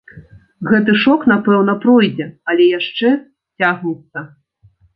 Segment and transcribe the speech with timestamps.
[0.69, 3.13] Гэты шок, напэўна, пройдзе, але яшчэ
[3.59, 4.19] цягнецца.